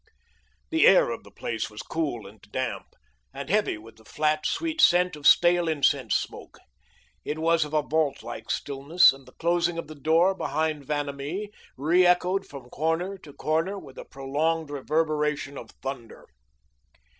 The 0.71 0.87
air 0.87 1.11
of 1.11 1.23
the 1.23 1.29
place 1.29 1.69
was 1.69 1.83
cool 1.83 2.25
and 2.25 2.41
damp, 2.51 2.87
and 3.35 3.51
heavy 3.51 3.77
with 3.77 3.97
the 3.97 4.03
flat, 4.03 4.47
sweet 4.47 4.81
scent 4.81 5.15
of 5.15 5.27
stale 5.27 5.67
incense 5.67 6.15
smoke. 6.15 6.57
It 7.23 7.37
was 7.37 7.65
of 7.65 7.75
a 7.75 7.83
vault 7.83 8.23
like 8.23 8.49
stillness, 8.49 9.13
and 9.13 9.27
the 9.27 9.33
closing 9.33 9.77
of 9.77 9.85
the 9.85 9.93
door 9.93 10.33
behind 10.33 10.85
Vanamee 10.87 11.51
reechoed 11.77 12.47
from 12.47 12.67
corner 12.71 13.15
to 13.19 13.31
corner 13.31 13.77
with 13.77 13.99
a 13.99 14.05
prolonged 14.05 14.71
reverberation 14.71 15.55
of 15.55 15.69
thunder. 15.83 16.25